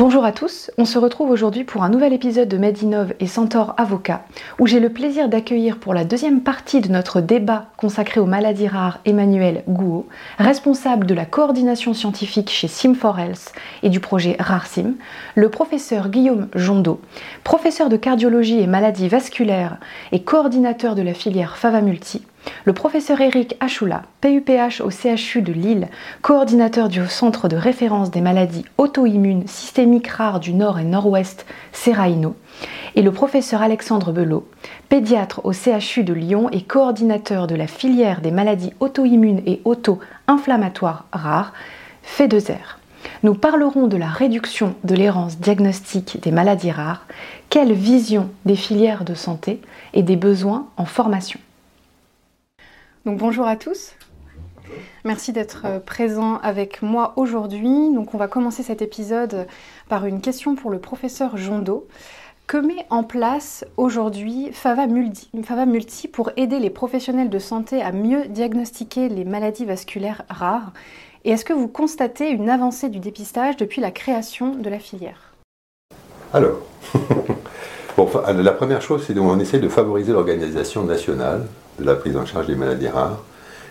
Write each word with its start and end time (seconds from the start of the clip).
Bonjour 0.00 0.24
à 0.24 0.32
tous, 0.32 0.70
on 0.78 0.86
se 0.86 0.96
retrouve 0.96 1.28
aujourd'hui 1.28 1.62
pour 1.62 1.82
un 1.82 1.90
nouvel 1.90 2.14
épisode 2.14 2.48
de 2.48 2.56
Medinov 2.56 3.12
et 3.20 3.26
Centaure 3.26 3.74
Avocat, 3.76 4.22
où 4.58 4.66
j'ai 4.66 4.80
le 4.80 4.88
plaisir 4.88 5.28
d'accueillir 5.28 5.76
pour 5.76 5.92
la 5.92 6.06
deuxième 6.06 6.40
partie 6.40 6.80
de 6.80 6.88
notre 6.88 7.20
débat 7.20 7.66
consacré 7.76 8.18
aux 8.18 8.24
maladies 8.24 8.66
rares 8.66 9.00
Emmanuel 9.04 9.62
Gouault, 9.68 10.06
responsable 10.38 11.04
de 11.04 11.12
la 11.12 11.26
coordination 11.26 11.92
scientifique 11.92 12.48
chez 12.48 12.66
Sim4Health 12.66 13.52
et 13.82 13.90
du 13.90 14.00
projet 14.00 14.36
RareSim, 14.40 14.94
le 15.34 15.50
professeur 15.50 16.08
Guillaume 16.08 16.48
Jondot, 16.54 17.02
professeur 17.44 17.90
de 17.90 17.98
cardiologie 17.98 18.58
et 18.58 18.66
maladies 18.66 19.08
vasculaires 19.08 19.76
et 20.12 20.22
coordinateur 20.22 20.94
de 20.94 21.02
la 21.02 21.12
filière 21.12 21.58
Favamulti, 21.58 22.22
le 22.64 22.72
professeur 22.72 23.20
Eric 23.20 23.56
Achoula, 23.60 24.02
PUPH 24.20 24.80
au 24.80 24.90
CHU 24.90 25.42
de 25.42 25.52
Lille, 25.52 25.88
coordinateur 26.22 26.88
du 26.88 27.06
Centre 27.06 27.48
de 27.48 27.56
référence 27.56 28.10
des 28.10 28.20
maladies 28.20 28.64
auto-immunes 28.78 29.46
systémiques 29.46 30.08
rares 30.08 30.40
du 30.40 30.52
Nord 30.52 30.78
et 30.78 30.84
Nord-Ouest, 30.84 31.46
Seraino, 31.72 32.36
et 32.96 33.02
le 33.02 33.12
professeur 33.12 33.62
Alexandre 33.62 34.12
Belot, 34.12 34.48
pédiatre 34.88 35.40
au 35.44 35.52
CHU 35.52 36.04
de 36.04 36.12
Lyon 36.12 36.48
et 36.50 36.62
coordinateur 36.62 37.46
de 37.46 37.54
la 37.54 37.66
filière 37.66 38.20
des 38.20 38.30
maladies 38.30 38.72
auto-immunes 38.80 39.42
et 39.46 39.60
auto-inflammatoires 39.64 41.06
rares, 41.12 41.52
FEDESER. 42.02 42.78
Nous 43.22 43.34
parlerons 43.34 43.86
de 43.86 43.96
la 43.96 44.08
réduction 44.08 44.74
de 44.84 44.94
l'errance 44.94 45.38
diagnostique 45.38 46.20
des 46.22 46.32
maladies 46.32 46.70
rares, 46.70 47.06
quelle 47.48 47.72
vision 47.72 48.28
des 48.44 48.56
filières 48.56 49.04
de 49.04 49.14
santé 49.14 49.60
et 49.94 50.02
des 50.02 50.16
besoins 50.16 50.66
en 50.76 50.84
formation. 50.84 51.40
Donc 53.06 53.18
bonjour 53.18 53.46
à 53.46 53.56
tous. 53.56 53.94
Merci 55.04 55.32
d'être 55.32 55.62
euh, 55.64 55.80
présent 55.80 56.36
avec 56.42 56.82
moi 56.82 57.14
aujourd'hui. 57.16 57.92
Donc 57.94 58.14
on 58.14 58.18
va 58.18 58.28
commencer 58.28 58.62
cet 58.62 58.82
épisode 58.82 59.46
par 59.88 60.04
une 60.04 60.20
question 60.20 60.54
pour 60.54 60.70
le 60.70 60.78
professeur 60.78 61.36
Jondo. 61.38 61.88
Que 62.46 62.58
met 62.58 62.84
en 62.90 63.02
place 63.02 63.64
aujourd'hui 63.76 64.50
Fava 64.52 64.86
Multi, 64.86 65.30
Fava 65.44 65.66
Multi 65.66 66.08
pour 66.08 66.30
aider 66.36 66.58
les 66.58 66.68
professionnels 66.68 67.30
de 67.30 67.38
santé 67.38 67.80
à 67.80 67.92
mieux 67.92 68.26
diagnostiquer 68.26 69.08
les 69.08 69.24
maladies 69.24 69.64
vasculaires 69.64 70.24
rares? 70.28 70.72
Et 71.24 71.30
est-ce 71.30 71.44
que 71.44 71.52
vous 71.52 71.68
constatez 71.68 72.28
une 72.30 72.50
avancée 72.50 72.88
du 72.88 72.98
dépistage 72.98 73.56
depuis 73.56 73.80
la 73.80 73.90
création 73.90 74.54
de 74.56 74.68
la 74.68 74.78
filière? 74.78 75.32
Alors, 76.34 76.60
la 78.42 78.52
première 78.52 78.82
chose, 78.82 79.04
c'est 79.06 79.14
qu'on 79.14 79.38
essaie 79.40 79.58
de 79.58 79.68
favoriser 79.68 80.12
l'organisation 80.12 80.84
nationale 80.84 81.46
de 81.78 81.84
la 81.84 81.94
prise 81.94 82.16
en 82.16 82.26
charge 82.26 82.46
des 82.46 82.54
maladies 82.54 82.88
rares. 82.88 83.22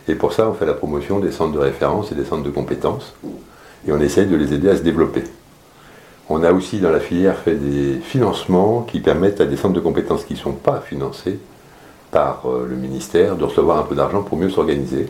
Et 0.08 0.16
pour 0.16 0.34
ça, 0.34 0.50
on 0.50 0.54
fait 0.54 0.66
la 0.66 0.74
promotion 0.74 1.20
des 1.20 1.32
centres 1.32 1.54
de 1.54 1.60
référence 1.60 2.12
et 2.12 2.16
des 2.16 2.26
centres 2.26 2.44
de 2.44 2.50
compétences. 2.50 3.14
Et 3.88 3.92
on 3.92 4.00
essaye 4.00 4.26
de 4.26 4.36
les 4.36 4.54
aider 4.54 4.70
à 4.70 4.76
se 4.76 4.82
développer. 4.82 5.24
On 6.30 6.44
a 6.44 6.52
aussi 6.52 6.80
dans 6.80 6.92
la 6.92 7.00
filière 7.00 7.38
fait 7.38 7.56
des 7.56 8.00
financements 8.02 8.82
qui 8.82 9.00
permettent 9.00 9.42
à 9.42 9.46
des 9.46 9.58
centres 9.58 9.74
de 9.74 9.80
compétences 9.80 10.26
qui 10.26 10.34
ne 10.34 10.40
sont 10.40 10.54
pas 10.54 10.80
financés 10.80 11.40
par 12.12 12.44
euh, 12.46 12.68
le 12.70 12.76
ministère 12.76 13.36
de 13.36 13.44
recevoir 13.44 13.80
un 13.80 13.84
peu 13.84 13.96
d'argent 13.96 14.22
pour 14.22 14.38
mieux 14.38 14.50
s'organiser. 14.50 15.08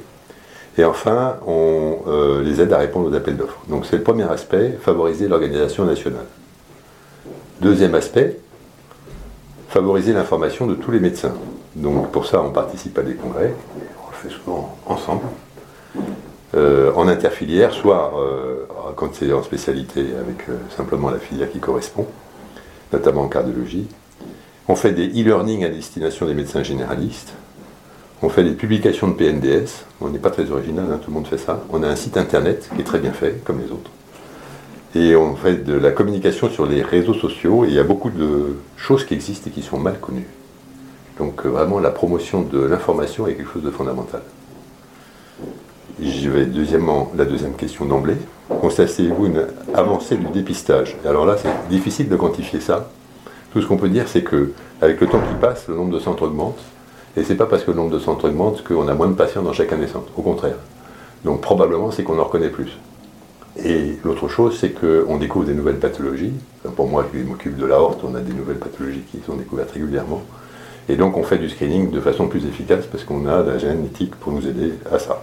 Et 0.78 0.86
enfin, 0.86 1.36
on 1.46 1.98
euh, 2.08 2.42
les 2.42 2.62
aide 2.62 2.72
à 2.72 2.78
répondre 2.78 3.10
aux 3.10 3.14
appels 3.14 3.36
d'offres. 3.36 3.60
Donc 3.68 3.86
c'est 3.86 3.98
le 3.98 4.04
premier 4.04 4.24
aspect, 4.24 4.78
favoriser 4.82 5.28
l'organisation 5.28 5.84
nationale. 5.84 6.26
Deuxième 7.60 7.96
aspect, 7.96 8.40
favoriser 9.70 10.14
l'information 10.14 10.68
de 10.68 10.76
tous 10.76 10.92
les 10.92 11.00
médecins. 11.00 11.34
Donc 11.76 12.12
pour 12.12 12.26
ça, 12.26 12.42
on 12.42 12.52
participe 12.52 12.98
à 12.98 13.04
des 13.04 13.14
congrès, 13.14 13.54
on 14.06 14.10
le 14.10 14.16
fait 14.16 14.36
souvent 14.36 14.76
ensemble, 14.86 15.26
euh, 16.56 16.92
en 16.96 17.08
interfilière, 17.08 17.72
soit 17.72 18.14
euh, 18.20 18.66
quand 18.96 19.14
c'est 19.14 19.32
en 19.32 19.44
spécialité 19.44 20.02
avec 20.20 20.50
euh, 20.50 20.58
simplement 20.76 21.12
la 21.12 21.20
filière 21.20 21.52
qui 21.52 21.60
correspond, 21.60 22.08
notamment 22.92 23.22
en 23.22 23.28
cardiologie. 23.28 23.88
On 24.68 24.76
fait 24.76 24.92
des 24.92 25.08
e-learning 25.08 25.64
à 25.64 25.70
destination 25.70 26.26
des 26.26 26.34
médecins 26.34 26.64
généralistes. 26.64 27.34
On 28.22 28.30
fait 28.30 28.44
des 28.44 28.52
publications 28.52 29.08
de 29.08 29.14
PNDS. 29.14 29.86
On 30.02 30.10
n'est 30.10 30.20
pas 30.20 30.32
très 30.32 30.52
original, 30.52 30.86
hein, 30.92 31.00
tout 31.02 31.12
le 31.12 31.16
monde 31.16 31.28
fait 31.28 31.38
ça. 31.38 31.64
On 31.72 31.82
a 31.84 31.88
un 31.88 31.96
site 31.96 32.18
internet 32.18 32.70
qui 32.76 32.82
est 32.82 32.84
très 32.84 33.00
bien 33.00 33.14
fait, 33.14 33.42
comme 33.46 33.60
les 33.60 33.72
autres. 33.72 33.90
Et 34.96 35.16
on 35.16 35.36
fait 35.36 35.64
de 35.64 35.74
la 35.74 35.92
communication 35.92 36.50
sur 36.50 36.66
les 36.66 36.82
réseaux 36.82 37.14
sociaux. 37.14 37.66
Et 37.66 37.68
il 37.68 37.74
y 37.74 37.80
a 37.80 37.84
beaucoup 37.84 38.10
de 38.10 38.58
choses 38.76 39.06
qui 39.06 39.14
existent 39.14 39.50
et 39.50 39.54
qui 39.54 39.62
sont 39.62 39.80
mal 39.80 40.00
connues. 40.00 40.28
Donc 41.20 41.46
euh, 41.46 41.50
vraiment 41.50 41.80
la 41.80 41.92
promotion 41.92 42.42
de 42.42 42.60
l'information 42.60 43.28
est 43.28 43.36
quelque 43.36 43.52
chose 43.52 43.64
de 43.64 43.72
fondamental. 43.72 44.22
Je 46.02 46.30
vais 46.30 46.46
deuxièmement, 46.46 47.12
la 47.16 47.26
deuxième 47.26 47.56
question 47.56 47.86
d'emblée. 47.86 48.16
Constatez-vous 48.48 49.26
une 49.26 49.48
avancée 49.74 50.16
du 50.16 50.28
dépistage? 50.28 50.98
Alors 51.06 51.26
là, 51.26 51.36
c'est 51.38 51.50
difficile 51.70 52.08
de 52.08 52.16
quantifier 52.16 52.62
ça. 52.62 52.90
Tout 53.52 53.62
ce 53.62 53.68
qu'on 53.68 53.78
peut 53.78 53.90
dire, 53.90 54.08
c'est 54.08 54.24
que 54.24 54.54
avec 54.82 55.02
le 55.02 55.08
temps 55.08 55.20
qui 55.20 55.36
passe, 55.42 55.68
le 55.68 55.76
nombre 55.76 55.94
de 55.94 56.00
centres 56.00 56.24
augmente. 56.24 56.58
Et 57.18 57.24
c'est 57.24 57.36
pas 57.36 57.48
parce 57.48 57.64
que 57.64 57.72
le 57.72 57.78
nombre 57.78 57.92
de 57.92 58.00
centres 58.00 58.30
augmente 58.30 58.64
qu'on 58.64 58.88
a 58.88 58.94
moins 58.94 59.08
de 59.08 59.14
patients 59.14 59.42
dans 59.42 59.52
chacun 59.52 59.78
des 59.78 59.88
centres. 59.88 60.12
Au 60.16 60.22
contraire. 60.22 60.56
Donc 61.26 61.42
probablement, 61.42 61.92
c'est 61.92 62.04
qu'on 62.04 62.18
en 62.18 62.24
reconnaît 62.24 62.50
plus. 62.50 62.78
Et 63.58 63.98
l'autre 64.04 64.28
chose, 64.28 64.58
c'est 64.60 64.72
qu'on 64.72 65.18
découvre 65.18 65.46
des 65.46 65.54
nouvelles 65.54 65.80
pathologies. 65.80 66.34
pour 66.76 66.88
moi 66.88 67.06
qui 67.12 67.18
m'occupe 67.18 67.58
de 67.58 67.66
la 67.66 67.82
horte, 67.82 68.02
on 68.04 68.16
a 68.16 68.22
des 68.22 68.34
nouvelles 68.34 68.60
pathologies 68.60 69.04
qui 69.12 69.20
sont 69.26 69.36
découvertes 69.36 69.72
régulièrement. 69.72 70.22
Et 70.88 70.96
donc 70.96 71.18
on 71.18 71.24
fait 71.24 71.38
du 71.38 71.50
screening 71.50 71.92
de 71.92 72.02
façon 72.02 72.28
plus 72.28 72.46
efficace 72.46 72.86
parce 72.88 73.04
qu'on 73.04 73.28
a 73.28 73.44
la 73.44 73.58
génétique 73.58 74.16
pour 74.16 74.32
nous 74.32 74.48
aider 74.48 74.74
à 74.92 74.98
ça. 74.98 75.22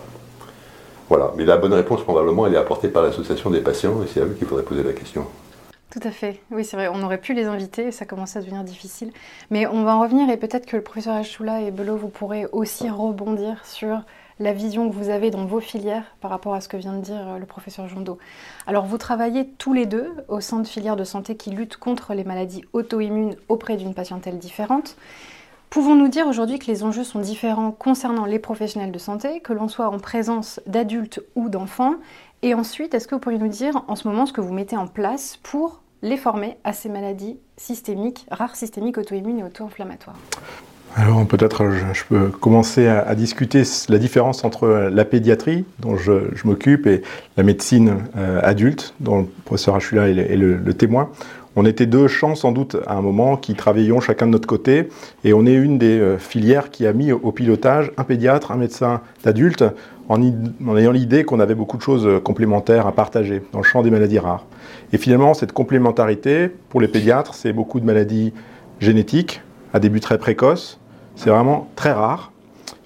Voilà. 1.09 1.33
Mais 1.37 1.45
la 1.45 1.57
bonne 1.57 1.73
réponse, 1.73 2.03
probablement, 2.03 2.47
elle 2.47 2.55
est 2.55 2.59
apportée 2.59 2.89
par 2.89 3.03
l'association 3.03 3.51
des 3.51 3.61
patients 3.61 4.03
et 4.03 4.07
c'est 4.07 4.21
à 4.21 4.25
eux 4.25 4.35
qu'il 4.39 4.47
faudrait 4.47 4.65
poser 4.65 4.83
la 4.83 4.93
question. 4.93 5.27
Tout 5.91 6.01
à 6.03 6.11
fait. 6.11 6.41
Oui, 6.51 6.65
c'est 6.65 6.77
vrai. 6.77 6.89
On 6.93 7.03
aurait 7.03 7.21
pu 7.21 7.33
les 7.33 7.45
inviter 7.45 7.91
ça 7.91 8.05
commence 8.05 8.37
à 8.37 8.41
devenir 8.41 8.65
difficile. 8.65 9.13
Mais 9.51 9.67
on 9.67 9.85
va 9.85 9.97
en 9.97 10.03
revenir 10.03 10.29
et 10.31 10.37
peut-être 10.37 10.67
que 10.67 10.77
le 10.77 10.83
professeur 10.83 11.15
Achoula 11.15 11.63
et 11.63 11.71
Belot, 11.71 11.97
vous 11.97 12.09
pourrez 12.09 12.47
aussi 12.53 12.91
rebondir 12.91 13.65
sur 13.65 14.03
la 14.39 14.53
vision 14.53 14.89
que 14.89 14.95
vous 14.95 15.09
avez 15.09 15.31
dans 15.31 15.47
vos 15.47 15.61
filières 15.61 16.05
par 16.21 16.31
rapport 16.31 16.55
à 16.55 16.61
ce 16.61 16.69
que 16.69 16.77
vient 16.77 16.93
de 16.93 17.01
dire 17.01 17.29
euh, 17.29 17.39
le 17.39 17.47
professeur 17.47 17.89
Jondot. 17.89 18.19
Alors 18.67 18.85
vous 18.85 18.99
travaillez 18.99 19.49
tous 19.59 19.73
les 19.73 19.87
deux 19.87 20.13
au 20.29 20.41
sein 20.41 20.61
de 20.61 20.67
filières 20.67 20.97
de 20.97 21.05
santé 21.05 21.37
qui 21.37 21.51
luttent 21.51 21.77
contre 21.77 22.15
les 22.15 22.25
maladies 22.25 22.65
auto-immunes 22.73 23.37
auprès 23.49 23.77
d'une 23.77 23.95
patientèle 23.95 24.39
différente. 24.39 24.97
Pouvons-nous 25.71 26.09
dire 26.09 26.27
aujourd'hui 26.27 26.59
que 26.59 26.67
les 26.67 26.85
enjeux 26.85 27.05
sont 27.05 27.19
différents 27.19 27.73
concernant 27.73 28.25
les 28.25 28.39
professionnels 28.39 28.93
de 28.93 28.99
santé, 28.99 29.41
que 29.41 29.53
l'on 29.53 29.69
soit 29.69 29.89
en 29.89 29.99
présence 29.99 30.61
d'adultes 30.67 31.21
ou 31.35 31.49
d'enfants? 31.49 31.95
Et 32.43 32.55
ensuite, 32.55 32.95
est-ce 32.95 33.09
que 33.09 33.15
vous 33.15 33.21
pourriez 33.21 33.39
nous 33.39 33.49
dire 33.49 33.83
en 33.89 33.97
ce 33.97 34.07
moment 34.07 34.27
ce 34.27 34.33
que 34.33 34.41
vous 34.41 34.55
mettez 34.55 34.77
en 34.77 34.87
place 34.87 35.39
pour 35.43 35.83
les 36.03 36.17
former 36.17 36.57
à 36.63 36.73
ces 36.73 36.89
maladies 36.89 37.39
systémiques, 37.57 38.27
rares 38.31 38.55
systémiques, 38.55 38.99
auto-immunes 38.99 39.41
et 39.41 39.45
auto-inflammatoires? 39.45 40.19
Alors 40.99 41.27
peut-être 41.27 41.71
je, 41.93 42.05
peux 42.09 42.29
commencer 42.29 42.89
à, 42.89 43.15
discuter 43.15 43.65
la 43.91 43.99
différence 43.99 44.45
entre 44.45 44.89
la 44.91 45.05
pédiatrie, 45.05 45.67
dont 45.79 45.99
je, 45.99 46.13
m'occupe, 46.45 46.87
et 46.87 47.03
la 47.37 47.43
médecine 47.43 47.99
euh, 48.17 48.41
adulte, 48.43 48.95
dont 49.01 49.19
le 49.21 49.27
professeur 49.45 49.77
Achula 49.77 50.09
est, 50.09 50.37
le, 50.37 50.73
témoin. 50.73 51.11
On 51.55 51.67
était 51.67 51.85
deux 51.85 52.09
champs 52.09 52.35
sans 52.35 52.51
doute 52.51 52.79
à 52.87 52.95
un 52.95 53.03
moment 53.03 53.37
qui 53.37 53.55
travaillions 53.55 54.01
chacun 54.01 54.27
de 54.27 54.33
notre 54.33 54.49
côté 54.49 54.89
et 55.25 55.35
on 55.35 55.45
est 55.45 55.55
une 55.55 55.77
des 55.77 55.99
euh, 55.99 56.17
filières 56.17 56.71
qui 56.71 56.87
a 56.87 56.95
mis 56.95 57.13
au 57.13 57.31
pilotage 57.31 57.93
un 57.99 58.05
pédiatre, 58.05 58.51
un 58.51 58.57
médecin 58.57 59.03
d'adulte 59.23 59.65
en, 60.09 60.23
ayant 60.77 60.93
l'idée 60.93 61.25
qu'on 61.25 61.41
avait 61.41 61.55
beaucoup 61.55 61.77
de 61.77 61.83
choses 61.83 62.07
euh, 62.07 62.21
complémentaires 62.21 62.87
à 62.87 62.93
partager 62.93 63.43
dans 63.53 63.59
le 63.59 63.65
champ 63.65 63.83
des 63.83 63.91
maladies 63.91 64.19
rares. 64.19 64.47
Et 64.95 64.99
finalement, 64.99 65.35
cette 65.35 65.53
complémentarité, 65.53 66.49
pour 66.71 66.81
les 66.81 66.89
pédiatres, 66.89 67.35
c'est 67.35 67.53
beaucoup 67.53 67.81
de 67.81 67.85
maladies 67.85 68.33
génétiques 68.81 69.43
à 69.75 69.79
début 69.79 70.01
très 70.01 70.17
précoce. 70.17 70.79
C'est 71.17 71.31
vraiment 71.31 71.69
très 71.77 71.93
rare. 71.93 72.31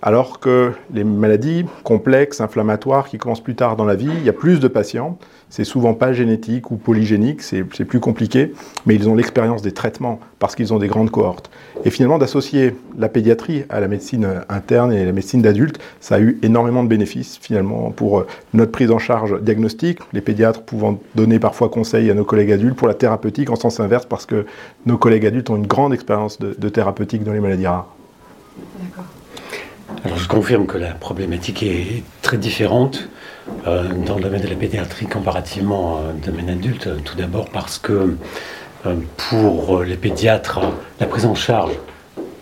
Alors 0.02 0.40
que 0.40 0.72
les 0.94 1.04
maladies 1.04 1.66
complexes, 1.84 2.40
inflammatoires, 2.40 3.06
qui 3.06 3.18
commencent 3.18 3.42
plus 3.42 3.54
tard 3.54 3.76
dans 3.76 3.84
la 3.84 3.96
vie, 3.96 4.08
il 4.10 4.24
y 4.24 4.30
a 4.30 4.32
plus 4.32 4.58
de 4.58 4.68
patients. 4.68 5.18
C'est 5.50 5.64
souvent 5.64 5.92
pas 5.92 6.14
génétique 6.14 6.70
ou 6.70 6.76
polygénique, 6.76 7.42
c'est 7.42 7.64
plus 7.64 8.00
compliqué, 8.00 8.54
mais 8.86 8.94
ils 8.94 9.08
ont 9.10 9.14
l'expérience 9.14 9.62
des 9.62 9.72
traitements 9.72 10.20
parce 10.38 10.54
qu'ils 10.54 10.72
ont 10.72 10.78
des 10.78 10.86
grandes 10.86 11.10
cohortes. 11.10 11.50
Et 11.84 11.90
finalement, 11.90 12.16
d'associer 12.18 12.76
la 12.96 13.08
pédiatrie 13.08 13.64
à 13.68 13.80
la 13.80 13.88
médecine 13.88 14.42
interne 14.48 14.92
et 14.92 15.04
la 15.04 15.12
médecine 15.12 15.42
d'adulte, 15.42 15.80
ça 16.00 16.14
a 16.14 16.20
eu 16.20 16.38
énormément 16.42 16.84
de 16.84 16.88
bénéfices 16.88 17.36
finalement 17.36 17.90
pour 17.90 18.24
notre 18.54 18.70
prise 18.70 18.92
en 18.92 18.98
charge 18.98 19.42
diagnostique, 19.42 19.98
les 20.12 20.20
pédiatres 20.20 20.62
pouvant 20.62 20.98
donner 21.14 21.40
parfois 21.40 21.68
conseil 21.68 22.10
à 22.10 22.14
nos 22.14 22.24
collègues 22.24 22.52
adultes, 22.52 22.76
pour 22.76 22.88
la 22.88 22.94
thérapeutique 22.94 23.50
en 23.50 23.56
sens 23.56 23.80
inverse 23.80 24.06
parce 24.06 24.24
que 24.24 24.46
nos 24.86 24.96
collègues 24.96 25.26
adultes 25.26 25.50
ont 25.50 25.56
une 25.56 25.66
grande 25.66 25.92
expérience 25.92 26.38
de, 26.38 26.54
de 26.56 26.68
thérapeutique 26.68 27.24
dans 27.24 27.32
les 27.32 27.40
maladies 27.40 27.66
rares. 27.66 27.88
Alors 30.04 30.18
je 30.18 30.28
confirme 30.28 30.66
que 30.66 30.78
la 30.78 30.92
problématique 30.92 31.62
est 31.62 32.02
très 32.22 32.38
différente 32.38 33.08
euh, 33.66 33.88
dans 34.06 34.16
le 34.16 34.22
domaine 34.22 34.40
de 34.42 34.48
la 34.48 34.54
pédiatrie 34.54 35.06
comparativement 35.06 36.00
au 36.00 36.12
domaine 36.24 36.48
adulte. 36.48 36.88
Tout 37.04 37.16
d'abord 37.16 37.50
parce 37.50 37.78
que 37.78 38.16
euh, 38.86 38.94
pour 39.28 39.82
les 39.82 39.96
pédiatres, 39.96 40.60
la 41.00 41.06
prise 41.06 41.26
en 41.26 41.34
charge 41.34 41.72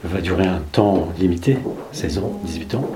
va 0.05 0.21
durer 0.21 0.47
un 0.47 0.61
temps 0.73 1.09
limité, 1.19 1.59
16 1.93 2.19
ans, 2.19 2.41
18 2.45 2.75
ans. 2.77 2.89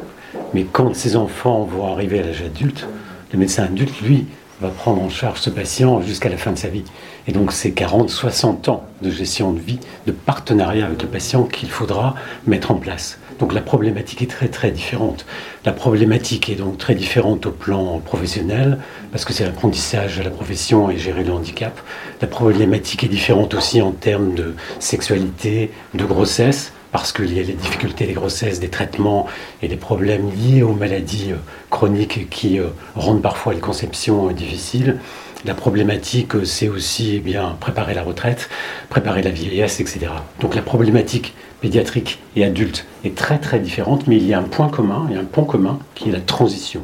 Mais 0.55 0.65
quand 0.65 0.95
ces 0.95 1.17
enfants 1.17 1.65
vont 1.65 1.93
arriver 1.93 2.21
à 2.21 2.23
l'âge 2.23 2.43
adulte, 2.43 2.87
le 3.33 3.39
médecin 3.39 3.65
adulte, 3.65 4.01
lui, 4.03 4.27
va 4.63 4.69
prendre 4.69 5.03
en 5.03 5.11
charge 5.11 5.41
ce 5.41 5.51
patient 5.51 6.01
jusqu'à 6.01 6.29
la 6.29 6.37
fin 6.37 6.53
de 6.53 6.59
sa 6.59 6.69
vie. 6.69 6.85
Et 7.27 7.33
donc 7.33 7.53
c'est 7.53 7.73
40, 7.73 8.09
60 8.09 8.69
ans 8.69 8.85
de 9.03 9.11
gestion 9.11 9.53
de 9.53 9.59
vie, 9.59 9.79
de 10.07 10.13
partenariat 10.13 10.87
avec 10.87 11.03
le 11.03 11.09
patient 11.09 11.45
qu'il 11.45 11.69
faudra 11.69 12.15
mettre 12.47 12.71
en 12.71 12.77
place. 12.77 13.19
Donc 13.41 13.55
la 13.55 13.61
problématique 13.61 14.23
est 14.23 14.31
très 14.31 14.49
très 14.49 14.71
différente. 14.71 15.27
La 15.65 15.73
problématique 15.73 16.49
est 16.49 16.55
donc 16.55 16.79
très 16.79 16.95
différente 16.95 17.47
au 17.47 17.51
plan 17.51 17.99
professionnel, 17.99 18.79
parce 19.11 19.25
que 19.25 19.33
c'est 19.33 19.45
l'apprentissage 19.45 20.19
de 20.19 20.23
la 20.23 20.31
profession 20.31 20.91
et 20.91 20.97
gérer 20.97 21.25
le 21.25 21.33
handicap. 21.33 21.81
La 22.21 22.29
problématique 22.29 23.03
est 23.03 23.09
différente 23.09 23.55
aussi 23.55 23.83
en 23.83 23.91
termes 23.91 24.35
de 24.35 24.55
sexualité, 24.79 25.73
de 25.95 26.05
grossesse, 26.05 26.73
parce 26.93 27.13
qu'il 27.13 27.35
y 27.35 27.41
a 27.41 27.43
les 27.43 27.55
difficultés 27.55 28.07
des 28.07 28.13
grossesses, 28.13 28.61
des 28.61 28.69
traitements 28.69 29.27
et 29.63 29.69
des 29.69 29.77
problèmes 29.77 30.31
liés 30.31 30.63
aux 30.63 30.75
maladies 30.75 31.33
euh, 31.33 31.37
chroniques 31.71 32.29
qui 32.31 32.61
euh, 32.61 32.69
rendent 32.95 33.23
parfois 33.23 33.55
les 33.55 33.61
conceptions 33.61 34.29
euh, 34.29 34.33
difficiles. 34.33 34.99
La 35.45 35.55
problématique, 35.55 36.45
c'est 36.45 36.69
aussi 36.69 37.17
eh 37.17 37.19
bien, 37.19 37.57
préparer 37.59 37.95
la 37.95 38.03
retraite, 38.03 38.49
préparer 38.91 39.23
la 39.23 39.31
vieillesse, 39.31 39.81
etc. 39.81 40.07
Donc 40.39 40.55
la 40.55 40.63
problématique 40.63 41.35
pédiatrique 41.61 42.21
et 42.37 42.45
adulte 42.45 42.87
est 43.05 43.17
très 43.17 43.39
très 43.39 43.59
différente, 43.59 44.07
mais 44.07 44.17
il 44.17 44.27
y 44.27 44.35
a 44.35 44.39
un 44.39 44.45
point 44.45 44.69
commun, 44.69 45.07
il 45.09 45.15
y 45.15 45.19
a 45.19 45.21
un 45.21 45.25
pont 45.25 45.45
commun 45.45 45.81
qui 45.97 46.11
est 46.11 46.13
la 46.13 46.21
transition. 46.21 46.83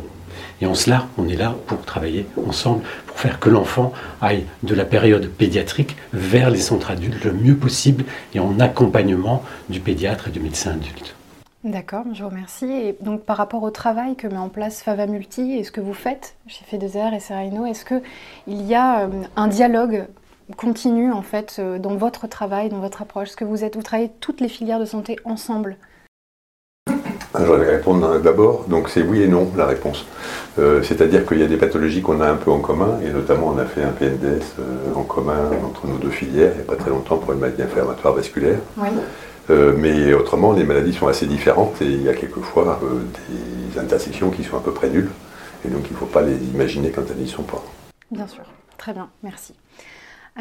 Et 0.60 0.66
en 0.66 0.74
cela, 0.74 1.06
on 1.18 1.28
est 1.28 1.36
là 1.36 1.54
pour 1.66 1.82
travailler 1.82 2.26
ensemble, 2.46 2.82
pour 3.06 3.18
faire 3.18 3.38
que 3.38 3.48
l'enfant 3.48 3.92
aille 4.20 4.44
de 4.62 4.74
la 4.74 4.84
période 4.84 5.28
pédiatrique 5.28 5.96
vers 6.12 6.50
les 6.50 6.58
centres 6.58 6.90
adultes 6.90 7.24
le 7.24 7.32
mieux 7.32 7.56
possible 7.56 8.04
et 8.34 8.40
en 8.40 8.58
accompagnement 8.58 9.42
du 9.68 9.80
pédiatre 9.80 10.28
et 10.28 10.30
du 10.30 10.40
médecin 10.40 10.72
adulte. 10.72 11.14
D'accord, 11.64 12.04
je 12.12 12.22
vous 12.22 12.28
remercie. 12.28 12.70
Et 12.70 12.96
donc 13.00 13.22
par 13.22 13.36
rapport 13.36 13.62
au 13.62 13.70
travail 13.70 14.16
que 14.16 14.26
met 14.26 14.36
en 14.36 14.48
place 14.48 14.82
Fava 14.82 15.06
Multi 15.06 15.54
et 15.54 15.64
ce 15.64 15.72
que 15.72 15.80
vous 15.80 15.94
faites 15.94 16.36
chez 16.46 16.64
Fedezer 16.64 17.12
et 17.12 17.20
Serino, 17.20 17.66
est-ce 17.66 17.84
qu'il 17.84 18.62
y 18.62 18.74
a 18.74 19.00
euh, 19.00 19.08
un 19.36 19.48
dialogue 19.48 20.06
continu 20.56 21.12
en 21.12 21.22
fait 21.22 21.56
euh, 21.58 21.78
dans 21.78 21.96
votre 21.96 22.28
travail, 22.28 22.68
dans 22.68 22.78
votre 22.78 23.02
approche? 23.02 23.28
Est-ce 23.28 23.36
que 23.36 23.44
vous 23.44 23.64
êtes, 23.64 23.76
vous 23.76 23.82
travaillez 23.82 24.10
toutes 24.20 24.40
les 24.40 24.48
filières 24.48 24.78
de 24.78 24.84
santé 24.84 25.16
ensemble? 25.24 25.76
Je 27.56 27.62
vais 27.62 27.76
répondre 27.76 28.18
d'abord. 28.20 28.64
Donc 28.68 28.88
c'est 28.88 29.02
oui 29.02 29.22
et 29.22 29.28
non 29.28 29.50
la 29.56 29.66
réponse. 29.66 30.04
Euh, 30.58 30.82
c'est-à-dire 30.82 31.24
qu'il 31.26 31.38
y 31.38 31.42
a 31.42 31.46
des 31.46 31.56
pathologies 31.56 32.02
qu'on 32.02 32.20
a 32.20 32.28
un 32.28 32.36
peu 32.36 32.50
en 32.50 32.58
commun, 32.58 32.98
et 33.04 33.10
notamment 33.10 33.54
on 33.54 33.58
a 33.58 33.64
fait 33.64 33.82
un 33.82 33.92
PNDS 33.92 34.56
euh, 34.58 34.94
en 34.94 35.02
commun 35.02 35.50
entre 35.64 35.86
nos 35.86 35.98
deux 35.98 36.10
filières 36.10 36.52
il 36.54 36.56
n'y 36.56 36.62
a 36.62 36.64
pas 36.64 36.76
très 36.76 36.90
longtemps 36.90 37.18
pour 37.18 37.32
une 37.32 37.40
maladie 37.40 37.62
inflammatoire 37.62 38.14
vasculaire. 38.14 38.58
mais 39.48 40.12
autrement, 40.12 40.52
les 40.52 40.64
maladies 40.64 40.92
sont 40.92 41.06
assez 41.06 41.26
différentes 41.26 41.80
et 41.80 41.86
il 41.86 42.02
y 42.02 42.08
a 42.08 42.14
quelquefois 42.14 42.80
des 43.30 43.80
intersections 43.80 44.30
qui 44.30 44.44
sont 44.44 44.56
à 44.56 44.60
peu 44.60 44.72
près 44.72 44.90
nulles. 44.90 45.10
Et 45.64 45.68
donc 45.68 45.82
il 45.90 45.92
ne 45.92 45.98
faut 45.98 46.06
pas 46.06 46.22
les 46.22 46.36
imaginer 46.54 46.90
quand 46.90 47.02
elles 47.10 47.16
n'y 47.16 47.28
sont 47.28 47.42
pas. 47.42 47.62
Bien 48.10 48.26
sûr. 48.26 48.44
Très 48.76 48.92
bien. 48.92 49.08
Merci. 49.22 49.54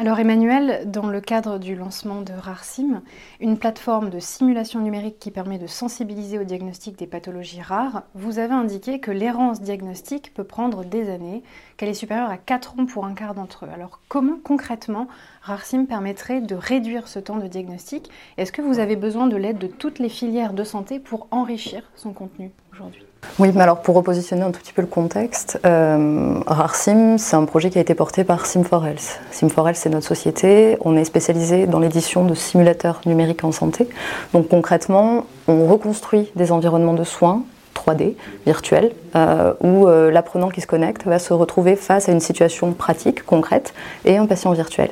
Alors 0.00 0.20
Emmanuel, 0.20 0.88
dans 0.88 1.08
le 1.08 1.20
cadre 1.20 1.58
du 1.58 1.74
lancement 1.74 2.22
de 2.22 2.32
RARSIM, 2.32 3.02
une 3.40 3.58
plateforme 3.58 4.10
de 4.10 4.20
simulation 4.20 4.78
numérique 4.78 5.18
qui 5.18 5.32
permet 5.32 5.58
de 5.58 5.66
sensibiliser 5.66 6.38
au 6.38 6.44
diagnostic 6.44 6.96
des 6.96 7.08
pathologies 7.08 7.62
rares, 7.62 8.04
vous 8.14 8.38
avez 8.38 8.54
indiqué 8.54 9.00
que 9.00 9.10
l'errance 9.10 9.60
diagnostique 9.60 10.32
peut 10.34 10.44
prendre 10.44 10.84
des 10.84 11.10
années, 11.10 11.42
qu'elle 11.76 11.88
est 11.88 11.94
supérieure 11.94 12.30
à 12.30 12.36
4 12.36 12.78
ans 12.78 12.86
pour 12.86 13.06
un 13.06 13.14
quart 13.14 13.34
d'entre 13.34 13.64
eux. 13.64 13.70
Alors 13.74 13.98
comment 14.06 14.38
concrètement 14.40 15.08
RARSIM 15.42 15.86
permettrait 15.86 16.42
de 16.42 16.54
réduire 16.54 17.08
ce 17.08 17.18
temps 17.18 17.38
de 17.38 17.48
diagnostic? 17.48 18.08
Est-ce 18.36 18.52
que 18.52 18.62
vous 18.62 18.78
avez 18.78 18.94
besoin 18.94 19.26
de 19.26 19.36
l'aide 19.36 19.58
de 19.58 19.66
toutes 19.66 19.98
les 19.98 20.08
filières 20.08 20.52
de 20.52 20.62
santé 20.62 21.00
pour 21.00 21.26
enrichir 21.32 21.90
son 21.96 22.12
contenu 22.12 22.52
aujourd'hui? 22.72 23.07
Oui, 23.38 23.50
mais 23.54 23.62
alors 23.62 23.82
pour 23.82 23.94
repositionner 23.94 24.42
un 24.42 24.50
tout 24.50 24.60
petit 24.60 24.72
peu 24.72 24.82
le 24.82 24.88
contexte, 24.88 25.60
euh, 25.64 26.40
RARSIM, 26.46 27.18
c'est 27.18 27.36
un 27.36 27.44
projet 27.44 27.70
qui 27.70 27.78
a 27.78 27.80
été 27.80 27.94
porté 27.94 28.24
par 28.24 28.44
Sim4Health. 28.44 29.18
Sim4Health, 29.32 29.74
c'est 29.74 29.90
notre 29.90 30.06
société. 30.06 30.76
On 30.80 30.96
est 30.96 31.04
spécialisé 31.04 31.66
dans 31.66 31.78
l'édition 31.78 32.24
de 32.24 32.34
simulateurs 32.34 33.00
numériques 33.06 33.44
en 33.44 33.52
santé. 33.52 33.88
Donc 34.32 34.48
concrètement, 34.48 35.26
on 35.46 35.66
reconstruit 35.66 36.30
des 36.34 36.50
environnements 36.50 36.94
de 36.94 37.04
soins 37.04 37.44
3D 37.88 38.14
virtuel 38.46 38.92
euh, 39.16 39.54
où 39.62 39.86
euh, 39.86 40.10
l'apprenant 40.10 40.48
qui 40.48 40.60
se 40.60 40.66
connecte 40.66 41.04
va 41.06 41.18
se 41.18 41.32
retrouver 41.32 41.76
face 41.76 42.08
à 42.08 42.12
une 42.12 42.20
situation 42.20 42.72
pratique, 42.72 43.24
concrète, 43.24 43.72
et 44.04 44.18
un 44.18 44.26
patient 44.26 44.52
virtuel. 44.52 44.90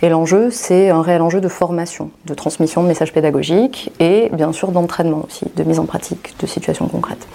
Et 0.00 0.08
l'enjeu, 0.08 0.50
c'est 0.50 0.88
un 0.88 1.02
réel 1.02 1.20
enjeu 1.20 1.40
de 1.40 1.48
formation, 1.48 2.10
de 2.24 2.34
transmission 2.34 2.82
de 2.82 2.88
messages 2.88 3.12
pédagogiques 3.12 3.92
et 4.00 4.30
bien 4.32 4.52
sûr 4.52 4.72
d'entraînement 4.72 5.22
aussi, 5.26 5.46
de 5.54 5.64
mise 5.64 5.78
en 5.78 5.84
pratique 5.84 6.34
de 6.40 6.46
situations 6.46 6.88
concrètes. 6.88 7.26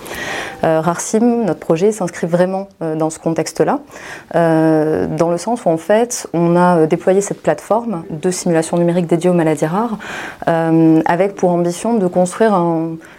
Euh, 0.63 0.81
RARSIM, 0.81 1.43
notre 1.45 1.59
projet, 1.59 1.91
s'inscrit 1.91 2.27
vraiment 2.27 2.67
dans 2.79 3.09
ce 3.09 3.19
contexte-là, 3.19 3.79
dans 4.33 5.29
le 5.29 5.37
sens 5.37 5.65
où 5.65 5.69
en 5.69 5.77
fait, 5.77 6.27
on 6.33 6.55
a 6.55 6.85
déployé 6.87 7.21
cette 7.21 7.41
plateforme 7.41 8.03
de 8.09 8.31
simulation 8.31 8.77
numérique 8.77 9.07
dédiée 9.07 9.29
aux 9.29 9.33
maladies 9.33 9.65
rares, 9.65 9.97
avec 10.47 11.35
pour 11.35 11.51
ambition 11.51 11.95
de 11.95 12.07
construire 12.07 12.53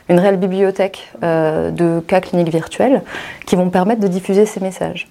une 0.09 0.19
réelle 0.19 0.37
bibliothèque 0.37 1.13
de 1.23 2.01
cas 2.01 2.21
cliniques 2.21 2.51
virtuels 2.51 3.03
qui 3.47 3.57
vont 3.57 3.71
permettre 3.71 4.01
de 4.01 4.09
diffuser 4.09 4.45
ces 4.47 4.61
messages. 4.61 5.09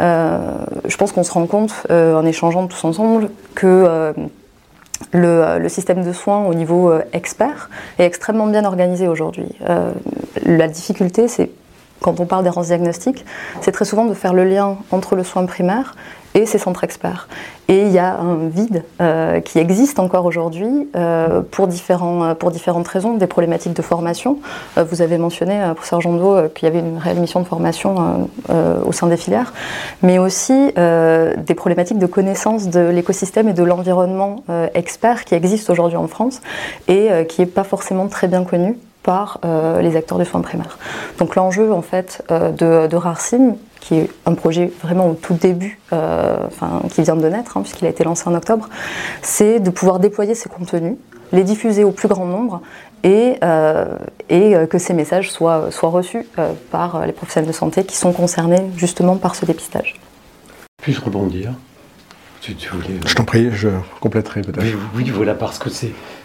Euh, 0.00 0.38
je 0.86 0.96
pense 0.96 1.12
qu'on 1.12 1.22
se 1.22 1.32
rend 1.32 1.46
compte, 1.46 1.86
euh, 1.90 2.14
en 2.14 2.24
échangeant 2.24 2.66
tous 2.66 2.84
ensemble, 2.84 3.30
que 3.54 3.66
euh, 3.66 4.12
le, 5.12 5.68
système 5.68 6.04
de 6.04 6.12
soins 6.12 6.44
au 6.44 6.54
niveau 6.54 6.92
expert 7.12 7.70
est 7.98 8.04
extrêmement 8.04 8.46
bien 8.46 8.64
organisé 8.64 9.08
aujourd'hui. 9.08 9.48
la 10.44 10.68
difficulté, 10.68 11.28
c'est 11.28 11.50
quand 12.02 12.20
on 12.20 12.26
parle 12.26 12.44
d'errance 12.44 12.66
diagnostique, 12.66 13.24
c'est 13.60 13.72
très 13.72 13.84
souvent 13.84 14.04
de 14.04 14.14
faire 14.14 14.34
le 14.34 14.44
lien 14.44 14.76
entre 14.90 15.16
le 15.16 15.24
soin 15.24 15.46
primaire 15.46 15.94
et 16.34 16.46
ces 16.46 16.58
centres 16.58 16.84
experts. 16.84 17.28
Et 17.68 17.82
il 17.82 17.92
y 17.92 17.98
a 17.98 18.18
un 18.18 18.48
vide 18.48 18.84
euh, 19.00 19.40
qui 19.40 19.58
existe 19.58 19.98
encore 19.98 20.24
aujourd'hui 20.24 20.88
euh, 20.96 21.42
pour, 21.50 21.66
différents, 21.68 22.34
pour 22.34 22.50
différentes 22.50 22.88
raisons, 22.88 23.16
des 23.16 23.26
problématiques 23.26 23.74
de 23.74 23.82
formation. 23.82 24.38
Euh, 24.78 24.84
vous 24.84 25.02
avez 25.02 25.18
mentionné, 25.18 25.60
professeur 25.74 26.00
Jondot, 26.00 26.48
qu'il 26.54 26.68
y 26.68 26.70
avait 26.70 26.80
une 26.80 26.98
réelle 26.98 27.20
mission 27.20 27.40
de 27.40 27.46
formation 27.46 28.28
au 28.86 28.92
sein 28.92 29.06
des 29.06 29.16
filières, 29.16 29.52
mais 30.02 30.18
aussi 30.18 30.72
des 30.74 31.54
problématiques 31.54 31.98
de 31.98 32.06
connaissance 32.06 32.68
de 32.68 32.80
l'écosystème 32.80 33.48
et 33.48 33.52
de 33.52 33.62
l'environnement 33.62 34.44
expert 34.74 35.24
qui 35.24 35.34
existe 35.34 35.70
aujourd'hui 35.70 35.96
en 35.96 36.08
France 36.08 36.40
et 36.88 37.08
qui 37.28 37.42
n'est 37.42 37.46
pas 37.46 37.64
forcément 37.64 38.08
très 38.08 38.28
bien 38.28 38.44
connu 38.44 38.76
par 39.02 39.40
les 39.80 39.96
acteurs 39.96 40.18
de 40.18 40.24
soins 40.24 40.40
primaires. 40.40 40.78
Donc 41.18 41.34
l'enjeu 41.36 41.72
en 41.72 41.82
fait 41.82 42.22
de, 42.30 42.86
de 42.86 42.96
RARSIM, 42.96 43.56
qui 43.82 43.96
est 43.96 44.10
un 44.26 44.34
projet 44.34 44.72
vraiment 44.80 45.10
au 45.10 45.14
tout 45.14 45.34
début, 45.34 45.80
euh, 45.92 46.36
enfin, 46.46 46.82
qui 46.88 47.02
vient 47.02 47.16
de 47.16 47.28
naître, 47.28 47.56
hein, 47.56 47.62
puisqu'il 47.62 47.84
a 47.84 47.88
été 47.90 48.04
lancé 48.04 48.28
en 48.28 48.34
octobre, 48.34 48.68
c'est 49.22 49.58
de 49.58 49.70
pouvoir 49.70 49.98
déployer 49.98 50.36
ces 50.36 50.48
contenus, 50.48 50.94
les 51.32 51.42
diffuser 51.42 51.82
au 51.82 51.90
plus 51.90 52.06
grand 52.06 52.24
nombre 52.24 52.62
et, 53.02 53.38
euh, 53.42 53.98
et 54.28 54.54
euh, 54.54 54.66
que 54.66 54.78
ces 54.78 54.94
messages 54.94 55.32
soient, 55.32 55.72
soient 55.72 55.90
reçus 55.90 56.24
par 56.70 57.04
les 57.04 57.12
professionnels 57.12 57.48
de 57.48 57.54
santé 57.54 57.84
qui 57.84 57.96
sont 57.96 58.12
concernés 58.12 58.70
justement 58.76 59.16
par 59.16 59.34
ce 59.34 59.44
dépistage. 59.44 59.96
Puis-je 60.80 61.00
rebondir? 61.00 61.52
Je 62.40 63.14
t'en 63.14 63.24
prie, 63.24 63.50
je 63.52 63.68
compléterai 64.00 64.42
peut-être. 64.42 64.64
Oui, 64.64 64.74
oui, 64.96 65.10
voilà, 65.10 65.34
parce 65.34 65.58
que 65.58 65.70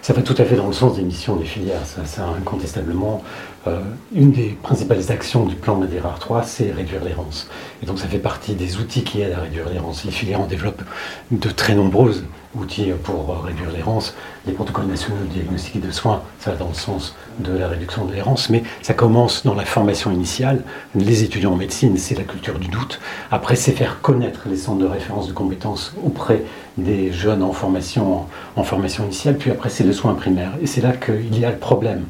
ça 0.07 0.13
va 0.13 0.21
tout 0.21 0.35
à 0.37 0.45
fait 0.45 0.55
dans 0.55 0.67
le 0.67 0.71
sens 0.71 0.95
des 0.95 1.01
missions 1.01 1.35
des 1.35 1.43
filières. 1.43 1.81
Ça 1.85 2.25
incontestablement 2.29 3.21
euh, 3.67 3.81
une 4.15 4.31
des 4.31 4.57
principales 4.63 5.11
actions 5.11 5.45
du 5.45 5.55
plan 5.55 5.75
Madeira 5.75 6.15
3, 6.17 6.43
c'est 6.43 6.71
réduire 6.71 7.03
l'errance. 7.03 7.49
Et 7.83 7.85
donc 7.85 7.99
ça 7.99 8.07
fait 8.07 8.17
partie 8.17 8.53
des 8.53 8.77
outils 8.77 9.03
qui 9.03 9.19
aident 9.19 9.33
à 9.33 9.41
réduire 9.41 9.67
l'errance. 9.67 10.05
Les 10.05 10.11
filières 10.11 10.39
en 10.39 10.45
développent 10.45 10.83
de 11.31 11.49
très 11.49 11.75
nombreux 11.75 12.23
outils 12.55 12.89
pour 13.03 13.43
réduire 13.43 13.69
l'errance. 13.69 14.15
Les 14.45 14.53
protocoles 14.53 14.85
nationaux 14.85 15.17
de 15.27 15.33
diagnostic 15.33 15.75
et 15.75 15.79
de 15.79 15.91
soins, 15.91 16.21
ça 16.39 16.51
va 16.51 16.57
dans 16.57 16.69
le 16.69 16.73
sens 16.73 17.13
de 17.39 17.57
la 17.57 17.67
réduction 17.67 18.05
de 18.05 18.13
l'errance, 18.13 18.49
mais 18.49 18.63
ça 18.81 18.93
commence 18.93 19.43
dans 19.43 19.55
la 19.55 19.65
formation 19.65 20.09
initiale. 20.09 20.63
Les 20.95 21.23
étudiants 21.23 21.51
en 21.51 21.57
médecine, 21.57 21.97
c'est 21.97 22.15
la 22.15 22.23
culture 22.23 22.59
du 22.59 22.69
doute. 22.69 23.01
Après, 23.29 23.57
c'est 23.57 23.73
faire 23.73 23.99
connaître 24.01 24.43
les 24.49 24.55
centres 24.55 24.79
de 24.79 24.85
référence 24.85 25.27
de 25.27 25.33
compétences 25.33 25.93
auprès 26.05 26.43
des 26.77 27.11
jeunes 27.11 27.43
en 27.43 27.53
formation, 27.53 28.25
en 28.55 28.63
formation 28.63 29.05
initiale. 29.05 29.37
Puis 29.37 29.51
après, 29.51 29.69
c'est 29.69 29.83
le 29.83 29.93
soin 29.93 30.13
primaire. 30.13 30.51
Et 30.61 30.67
c'est 30.67 30.81
là 30.81 30.93
qu'il 30.93 31.37
y 31.37 31.45
a 31.45 31.51
le 31.51 31.57
problème 31.57 32.05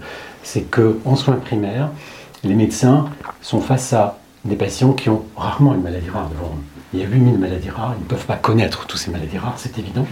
c'est 0.47 0.61
qu'en 0.61 1.15
soins 1.17 1.35
primaires, 1.35 1.89
les 2.45 2.55
médecins 2.55 3.09
sont 3.41 3.59
face 3.59 3.91
à 3.91 4.17
des 4.45 4.55
patients 4.55 4.93
qui 4.93 5.09
ont 5.09 5.23
rarement 5.35 5.73
une 5.75 5.81
maladie 5.81 6.09
rare 6.09 6.29
devant 6.29 6.53
eux. 6.53 6.63
Il 6.93 7.01
y 7.01 7.03
a 7.03 7.05
8000 7.05 7.37
maladies 7.37 7.69
rares, 7.69 7.95
ils 7.99 8.03
ne 8.03 8.07
peuvent 8.07 8.25
pas 8.25 8.37
connaître 8.37 8.87
toutes 8.87 8.97
ces 8.97 9.11
maladies 9.11 9.37
rares, 9.37 9.55
c'est 9.57 9.77
évident. 9.77 10.07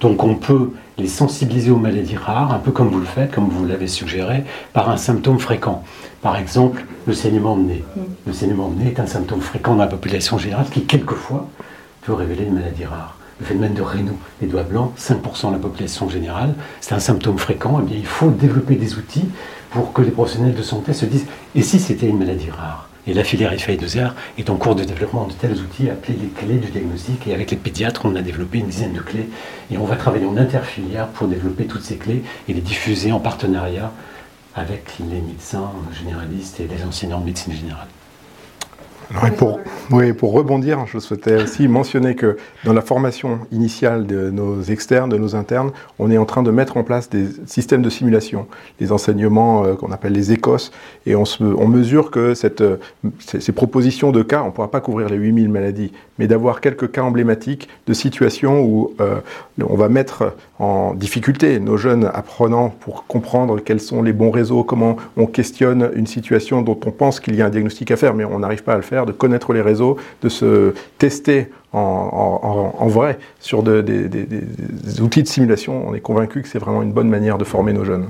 Donc 0.00 0.24
on 0.24 0.34
peut 0.34 0.72
les 0.98 1.06
sensibiliser 1.06 1.70
aux 1.70 1.76
maladies 1.76 2.16
rares, 2.16 2.52
un 2.52 2.58
peu 2.58 2.72
comme 2.72 2.88
vous 2.88 2.98
le 2.98 3.06
faites, 3.06 3.30
comme 3.30 3.48
vous 3.48 3.64
l'avez 3.64 3.86
suggéré, 3.86 4.42
par 4.72 4.90
un 4.90 4.96
symptôme 4.96 5.38
fréquent. 5.38 5.84
Par 6.22 6.36
exemple, 6.36 6.84
le 7.06 7.14
saignement 7.14 7.56
de 7.56 7.62
nez. 7.62 7.84
Mm. 7.94 8.00
Le 8.26 8.32
saignement 8.32 8.70
de 8.70 8.82
nez 8.82 8.88
est 8.88 9.00
un 9.00 9.06
symptôme 9.06 9.40
fréquent 9.40 9.76
dans 9.76 9.84
la 9.84 9.86
population 9.86 10.38
générale 10.38 10.66
qui, 10.72 10.86
quelquefois, 10.86 11.46
peut 12.02 12.14
révéler 12.14 12.46
une 12.46 12.54
maladie 12.54 12.84
rare 12.84 13.16
le 13.40 13.46
phénomène 13.46 13.74
de 13.74 13.82
Raynaud, 13.82 14.18
les 14.40 14.48
doigts 14.48 14.62
blancs, 14.62 14.92
5% 14.98 15.48
de 15.48 15.52
la 15.52 15.58
population 15.58 16.08
générale, 16.08 16.54
c'est 16.80 16.94
un 16.94 17.00
symptôme 17.00 17.38
fréquent, 17.38 17.80
eh 17.88 17.94
il 17.94 18.06
faut 18.06 18.30
développer 18.30 18.74
des 18.74 18.94
outils 18.96 19.28
pour 19.70 19.92
que 19.92 20.02
les 20.02 20.10
professionnels 20.10 20.54
de 20.54 20.62
santé 20.62 20.92
se 20.92 21.06
disent 21.06 21.26
et 21.54 21.62
si 21.62 21.78
c'était 21.78 22.08
une 22.08 22.18
maladie 22.18 22.50
rare? 22.50 22.88
Et 23.06 23.14
la 23.14 23.24
filière 23.24 23.54
FA2R 23.54 24.12
est 24.36 24.50
en 24.50 24.56
cours 24.56 24.74
de 24.74 24.84
développement 24.84 25.26
de 25.26 25.32
tels 25.32 25.58
outils 25.60 25.88
appelés 25.88 26.18
les 26.20 26.28
clés 26.28 26.58
du 26.58 26.70
diagnostic. 26.70 27.26
Et 27.26 27.32
avec 27.32 27.50
les 27.50 27.56
pédiatres, 27.56 28.02
on 28.04 28.14
a 28.16 28.20
développé 28.20 28.58
une 28.58 28.66
dizaine 28.66 28.92
de 28.92 29.00
clés. 29.00 29.30
Et 29.70 29.78
on 29.78 29.84
va 29.84 29.96
travailler 29.96 30.26
en 30.26 30.36
interfilière 30.36 31.08
pour 31.08 31.26
développer 31.26 31.64
toutes 31.64 31.84
ces 31.84 31.96
clés 31.96 32.22
et 32.48 32.52
les 32.52 32.60
diffuser 32.60 33.10
en 33.10 33.18
partenariat 33.18 33.92
avec 34.54 34.92
les 34.98 35.22
médecins 35.22 35.70
généralistes 35.98 36.60
et 36.60 36.66
les 36.66 36.84
enseignants 36.84 37.20
de 37.20 37.24
médecine 37.24 37.54
générale 37.54 37.88
pour, 39.36 40.32
rebondir, 40.32 40.86
je 40.86 40.98
souhaitais 40.98 41.42
aussi 41.42 41.66
mentionner 41.66 42.14
que 42.14 42.36
dans 42.64 42.72
la 42.72 42.82
formation 42.82 43.40
initiale 43.52 44.06
de 44.06 44.30
nos 44.30 44.62
externes, 44.62 45.08
de 45.08 45.16
nos 45.16 45.34
internes, 45.34 45.70
on 45.98 46.10
est 46.10 46.18
en 46.18 46.26
train 46.26 46.42
de 46.42 46.50
mettre 46.50 46.76
en 46.76 46.84
place 46.84 47.08
des 47.08 47.26
systèmes 47.46 47.82
de 47.82 47.90
simulation, 47.90 48.46
des 48.78 48.92
enseignements 48.92 49.64
euh, 49.64 49.74
qu'on 49.74 49.92
appelle 49.92 50.12
les 50.12 50.32
écosses, 50.32 50.72
et 51.06 51.14
on, 51.14 51.24
mesure 51.68 52.10
que 52.10 52.34
euh, 52.60 52.76
ces, 53.18 53.52
propositions 53.52 54.12
de 54.12 54.22
cas, 54.22 54.42
on 54.42 54.46
ne 54.46 54.50
pourra 54.50 54.70
pas 54.70 54.80
couvrir 54.80 55.08
les 55.08 55.16
8000 55.16 55.48
maladies, 55.48 55.92
mais 56.18 56.26
d'avoir 56.26 56.60
quelques 56.60 56.90
cas 56.90 57.02
emblématiques 57.02 57.68
de 57.86 57.94
situations 57.94 58.60
où 58.60 58.94
euh, 59.00 59.20
on 59.62 59.76
va 59.76 59.88
mettre 59.88 60.34
en 60.58 60.94
difficulté 60.94 61.60
nos 61.60 61.76
jeunes 61.76 62.10
apprenants 62.12 62.70
pour 62.80 63.06
comprendre 63.06 63.60
quels 63.60 63.80
sont 63.80 64.02
les 64.02 64.12
bons 64.12 64.30
réseaux, 64.30 64.64
comment 64.64 64.96
on 65.16 65.26
questionne 65.26 65.90
une 65.94 66.06
situation 66.06 66.62
dont 66.62 66.78
on 66.84 66.90
pense 66.90 67.20
qu'il 67.20 67.36
y 67.36 67.42
a 67.42 67.46
un 67.46 67.50
diagnostic 67.50 67.90
à 67.90 67.96
faire, 67.96 68.14
mais 68.14 68.24
on 68.24 68.40
n'arrive 68.40 68.62
pas 68.62 68.74
à 68.74 68.76
le 68.76 68.82
faire, 68.82 68.97
de 69.06 69.12
connaître 69.12 69.52
les 69.52 69.62
réseaux, 69.62 69.96
de 70.22 70.28
se 70.28 70.74
tester 70.98 71.48
en, 71.72 72.86
vrai 72.88 73.18
sur 73.40 73.62
des, 73.62 75.00
outils 75.00 75.22
de 75.22 75.28
simulation. 75.28 75.84
On 75.86 75.94
est 75.94 76.00
convaincu 76.00 76.42
que 76.42 76.48
c'est 76.48 76.58
vraiment 76.58 76.82
une 76.82 76.92
bonne 76.92 77.08
manière 77.08 77.38
de 77.38 77.44
former 77.44 77.72
nos 77.72 77.84
jeunes. 77.84 78.06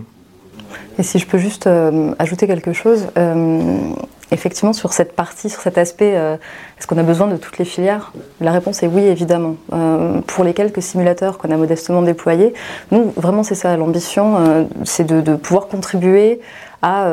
Et 0.98 1.02
si 1.02 1.18
je 1.18 1.26
peux 1.26 1.38
juste 1.38 1.66
euh, 1.66 2.12
ajouter 2.18 2.46
quelque 2.46 2.72
chose, 2.72 3.06
euh, 3.16 3.92
effectivement, 4.30 4.72
sur 4.72 4.92
cette 4.92 5.14
partie, 5.14 5.50
sur 5.50 5.60
cet 5.60 5.78
aspect, 5.78 6.14
euh, 6.16 6.36
est-ce 6.78 6.86
qu'on 6.86 6.98
a 6.98 7.02
besoin 7.02 7.26
de 7.28 7.36
toutes 7.36 7.58
les 7.58 7.64
filières? 7.64 8.12
La 8.40 8.52
réponse 8.52 8.82
est 8.82 8.86
oui, 8.86 9.02
évidemment. 9.02 9.56
Euh, 9.72 10.20
pour 10.26 10.44
les 10.44 10.54
quelques 10.54 10.82
simulateurs 10.82 11.38
qu'on 11.38 11.50
a 11.50 11.56
modestement 11.56 12.02
déployés, 12.02 12.54
nous, 12.90 13.12
vraiment, 13.16 13.42
c'est 13.42 13.54
ça 13.54 13.76
l'ambition, 13.76 14.36
euh, 14.38 14.64
c'est 14.84 15.04
de, 15.04 15.36
pouvoir 15.36 15.68
contribuer 15.68 16.40
à, 16.82 17.08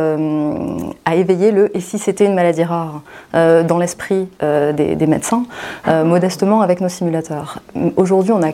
éveiller 1.11 1.51
le 1.51 1.75
et 1.75 1.79
si 1.79 1.97
c'était 1.97 2.25
une 2.25 2.35
maladie 2.35 2.63
rare? 2.63 3.01
Dans 3.33 3.77
l'esprit 3.79 4.27
des, 4.39 4.95
des, 4.95 5.07
médecins, 5.07 5.43
modestement 5.87 6.61
avec 6.61 6.81
nos 6.81 6.89
simulateurs. 6.89 7.59
Aujourd'hui, 7.95 8.31
on 8.31 8.43
a 8.43 8.51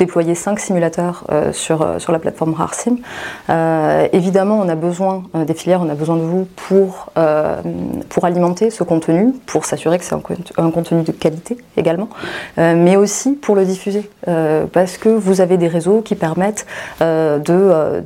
déployer 0.00 0.34
cinq 0.34 0.58
simulateurs 0.58 1.24
euh, 1.30 1.52
sur, 1.52 1.82
euh, 1.82 1.98
sur 1.98 2.10
la 2.10 2.18
plateforme 2.18 2.54
RARSIM. 2.54 2.96
Euh, 3.50 4.08
évidemment, 4.12 4.58
on 4.58 4.68
a 4.68 4.74
besoin 4.74 5.24
des 5.46 5.54
filières, 5.54 5.82
on 5.82 5.90
a 5.90 5.94
besoin 5.94 6.16
de 6.16 6.22
vous 6.22 6.48
pour, 6.68 7.12
alimenter 8.22 8.70
ce 8.70 8.82
contenu, 8.84 9.32
pour 9.46 9.64
s'assurer 9.64 9.98
que 9.98 10.04
c'est 10.04 10.14
un, 10.14 10.70
contenu 10.70 11.02
de 11.02 11.12
qualité 11.12 11.56
également, 11.76 12.08
mais 12.58 12.96
aussi 12.96 13.32
pour 13.32 13.56
le 13.56 13.64
diffuser, 13.64 14.08
parce 14.72 14.98
que 14.98 15.08
vous 15.08 15.40
avez 15.40 15.56
des 15.56 15.68
réseaux 15.68 16.02
qui 16.02 16.14
permettent 16.14 16.66
de, 17.00 18.02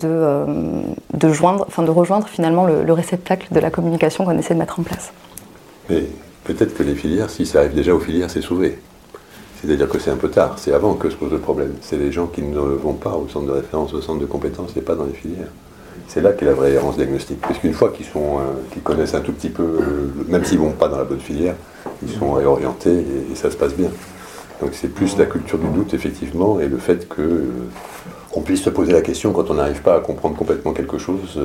joindre, 1.32 1.66
rejoindre 1.76 2.28
finalement 2.28 2.64
le, 2.64 2.84
le 2.84 2.92
réceptacle 2.92 3.48
de 3.50 3.58
la 3.58 3.70
communication 3.70 4.24
qu'on 4.24 4.38
essaie 4.38 4.54
de 4.54 4.60
mettre 4.60 4.78
en 4.78 4.84
place. 4.84 5.12
Mais 5.90 6.04
peut-être 6.44 6.74
que 6.76 6.84
les 6.84 6.94
filières, 6.94 7.28
si 7.28 7.44
ça 7.44 7.58
arrive 7.58 7.74
déjà 7.74 7.92
aux 7.92 8.00
filières, 8.00 8.30
c'est 8.30 8.42
sauvé. 8.42 8.78
C'est-à-dire 9.64 9.88
que 9.88 9.99
c'est 9.99 10.11
un 10.11 10.16
peu 10.16 10.28
tard, 10.28 10.59
c'est 10.59 10.75
avant 10.75 10.92
que 10.94 11.09
se 11.09 11.16
pose 11.16 11.33
le 11.33 11.38
problème. 11.38 11.73
C'est 11.80 11.97
les 11.97 12.12
gens 12.12 12.26
qui 12.26 12.42
ne 12.42 12.59
vont 12.59 12.92
pas 12.92 13.14
au 13.14 13.28
centre 13.28 13.47
de 13.47 13.52
référence, 13.52 13.94
au 13.94 14.02
centre 14.02 14.21
de 14.21 14.26
compétences 14.26 14.76
et 14.76 14.83
pas 14.83 14.94
dans 14.94 15.04
les 15.06 15.14
filières. 15.14 15.49
C'est 16.06 16.21
là 16.21 16.33
qu'est 16.33 16.44
la 16.44 16.52
vraie 16.52 16.73
errance 16.73 16.97
diagnostique. 16.97 17.40
Puisqu'une 17.40 17.73
fois 17.73 17.90
qu'ils 17.90 18.04
sont, 18.04 18.38
euh, 18.38 18.80
connaissent 18.83 19.14
un 19.14 19.21
tout 19.21 19.33
petit 19.33 19.49
peu, 19.49 19.62
euh, 19.62 20.25
même 20.28 20.44
s'ils 20.44 20.59
ne 20.59 20.64
vont 20.64 20.73
pas 20.73 20.88
dans 20.88 20.99
la 20.99 21.04
bonne 21.04 21.21
filière, 21.21 21.54
ils 22.02 22.11
sont 22.11 22.33
réorientés 22.33 23.04
et, 23.30 23.35
ça 23.35 23.50
se 23.50 23.56
passe 23.56 23.75
bien. 23.75 23.88
Donc 24.61 24.73
c'est 24.75 24.88
plus 24.88 25.16
la 25.16 25.25
culture 25.25 25.59
du 25.59 25.68
doute, 25.68 25.94
effectivement, 25.94 26.61
et 26.61 26.68
le 26.68 26.76
fait 26.76 27.09
que 27.09 27.23
euh, 27.23 27.49
qu'on 28.30 28.42
puisse 28.42 28.62
se 28.62 28.71
poser 28.71 28.92
la 28.92 29.00
question 29.00 29.33
quand 29.33 29.50
on 29.50 29.54
n'arrive 29.54 29.80
pas 29.80 29.97
à 29.97 30.00
comprendre 30.00 30.37
complètement 30.37 30.73
quelque 30.73 30.99
chose, 30.99 31.40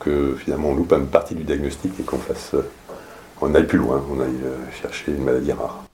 que 0.00 0.34
finalement 0.38 0.70
on 0.70 0.74
loupe 0.74 0.92
une 0.92 1.06
partie 1.06 1.36
du 1.36 1.44
diagnostic 1.44 1.92
et 2.00 2.02
qu'on 2.02 2.18
fasse, 2.18 2.54
on 3.40 3.54
aille 3.54 3.66
plus 3.66 3.78
loin, 3.78 4.02
on 4.12 4.20
aille 4.20 4.42
chercher 4.82 5.12
une 5.12 5.22
maladie 5.22 5.52
rare. 5.52 5.86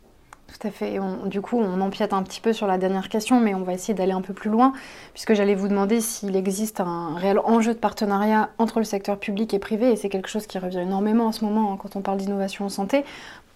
Tout 0.52 0.68
à 0.68 0.70
fait. 0.70 0.98
du 1.26 1.40
coup, 1.40 1.58
on 1.58 1.80
empiète 1.80 2.12
un 2.12 2.22
petit 2.22 2.40
peu 2.40 2.52
sur 2.52 2.66
la 2.66 2.76
dernière 2.76 3.08
question, 3.08 3.40
mais 3.40 3.54
on 3.54 3.62
va 3.62 3.72
essayer 3.72 3.94
d'aller 3.94 4.12
un 4.12 4.20
peu 4.20 4.34
plus 4.34 4.50
loin, 4.50 4.74
puisque 5.14 5.32
j'allais 5.32 5.54
vous 5.54 5.68
demander 5.68 6.00
s'il 6.00 6.36
existe 6.36 6.80
un 6.80 7.14
réel 7.14 7.38
enjeu 7.38 7.72
de 7.72 7.78
partenariat 7.78 8.50
entre 8.58 8.78
le 8.78 8.84
secteur 8.84 9.18
public 9.18 9.54
et 9.54 9.58
privé, 9.58 9.90
et 9.90 9.96
c'est 9.96 10.10
quelque 10.10 10.28
chose 10.28 10.46
qui 10.46 10.58
revient 10.58 10.80
énormément 10.80 11.26
en 11.26 11.32
ce 11.32 11.44
moment 11.44 11.72
hein, 11.72 11.78
quand 11.80 11.96
on 11.96 12.02
parle 12.02 12.18
d'innovation 12.18 12.66
en 12.66 12.68
santé, 12.68 13.04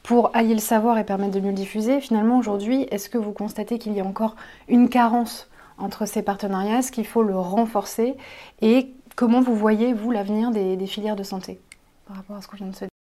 pour 0.03 0.31
allier 0.35 0.55
le 0.55 0.61
savoir 0.61 0.97
et 0.97 1.05
permettre 1.05 1.35
de 1.35 1.41
mieux 1.41 1.51
le 1.51 1.55
diffuser. 1.55 2.01
Finalement, 2.01 2.39
aujourd'hui, 2.39 2.87
est-ce 2.91 3.11
que 3.11 3.19
vous 3.19 3.33
constatez 3.33 3.79
qu'il 3.79 3.93
y 3.93 4.01
a 4.01 4.05
encore 4.05 4.35
une 4.69 4.89
carence 4.89 5.49
entre 5.77 6.07
ces 6.07 6.23
partenariats? 6.23 6.79
Est-ce 6.79 6.93
qu'il 6.93 7.07
faut 7.07 7.23
le 7.23 7.37
renforcer? 7.37 8.15
Et 8.63 8.95
comment 9.17 9.43
vous 9.43 9.55
voyez, 9.55 9.93
vous, 9.93 10.13
l'avenir 10.13 10.51
des, 10.51 10.77
des 10.77 10.87
filières 10.87 11.17
de 11.17 11.25
santé 11.25 11.61
par 12.07 12.17
rapport 12.17 12.37
à 12.37 12.43
ce 12.43 12.49
qu'on 12.49 12.57
vient 12.57 12.69
de 12.69 12.75
se 12.75 12.81
dire 12.81 12.96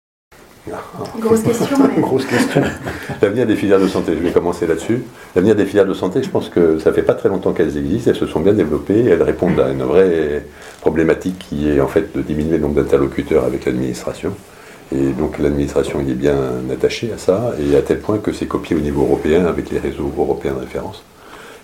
Grosse 1.20 1.41
question. 1.41 1.77
Grosse 1.98 2.25
question. 2.25 2.62
L'avenir 3.22 3.48
des 3.48 3.56
filières 3.56 3.80
de 3.80 3.88
santé, 3.88 4.13
je 4.13 4.20
vais 4.20 4.32
commencer 4.32 4.68
là-dessus. 4.68 5.03
L'avenir 5.36 5.56
des 5.56 5.65
filières 5.65 5.88
de 5.88 5.94
santé, 5.94 6.22
je 6.22 6.30
pense 6.30 6.50
que 6.50 6.77
ça 6.77 6.94
fait 6.94 7.01
pas 7.01 7.15
très 7.15 7.30
longtemps 7.30 7.53
qu'elles 7.53 7.77
existent, 7.77 8.12
elles 8.12 8.18
se 8.18 8.27
sont 8.27 8.41
bien 8.41 8.53
développées, 8.53 9.06
elles 9.06 9.24
répondent 9.24 9.60
à 9.60 9.70
une 9.70 9.82
vraie 9.82 10.46
problématique 10.82 11.39
qui 11.39 11.70
est 11.70 11.82
en 11.82 11.88
fait 11.88 12.15
de 12.15 12.22
diminuer 12.22 12.58
le 12.58 12.63
nombre 12.63 12.75
d'interlocuteurs 12.75 13.46
avec 13.46 13.65
l'administration. 13.65 14.34
Et 14.94 15.10
donc 15.13 15.39
l'administration 15.39 16.01
y 16.01 16.12
est 16.12 16.15
bien 16.15 16.38
attachée 16.72 17.12
à 17.13 17.18
ça, 17.18 17.53
et 17.60 17.75
à 17.75 17.82
tel 17.82 18.00
point 18.00 18.20
que 18.20 18.32
c'est 18.32 18.46
copié 18.46 18.75
au 18.75 18.82
niveau 18.82 19.01
européen 19.03 19.46
avec 19.46 19.72
les 19.72 19.80
réseaux 19.80 20.12
européens 20.15 20.53
de 20.53 20.60
référence, 20.60 21.03